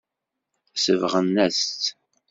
Sebɣen-as-tt. 0.83 1.83